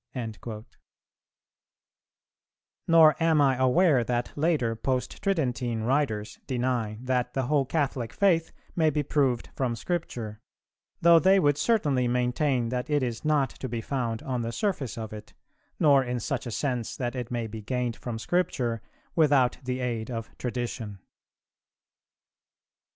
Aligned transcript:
'"[342:2] 0.15 0.65
Nor 2.87 3.15
am 3.21 3.39
I 3.39 3.55
aware 3.57 4.03
that 4.03 4.31
later 4.35 4.75
Post 4.75 5.21
tridentine 5.21 5.83
writers 5.85 6.39
deny 6.47 6.97
that 7.03 7.35
the 7.35 7.43
whole 7.43 7.65
Catholic 7.67 8.11
faith 8.11 8.51
may 8.75 8.89
be 8.89 9.03
proved 9.03 9.49
from 9.55 9.75
Scripture, 9.75 10.41
though 11.01 11.19
they 11.19 11.39
would 11.39 11.55
certainly 11.55 12.07
maintain 12.07 12.69
that 12.69 12.89
it 12.89 13.03
is 13.03 13.23
not 13.23 13.51
to 13.51 13.69
be 13.69 13.79
found 13.79 14.23
on 14.23 14.41
the 14.41 14.51
surface 14.51 14.97
of 14.97 15.13
it, 15.13 15.35
nor 15.79 16.03
in 16.03 16.19
such 16.19 16.45
sense 16.45 16.95
that 16.97 17.15
it 17.15 17.29
may 17.29 17.45
be 17.45 17.61
gained 17.61 17.95
from 17.95 18.17
Scripture 18.17 18.81
without 19.15 19.59
the 19.63 19.81
aid 19.81 20.09
of 20.09 20.35
Tradition. 20.39 20.97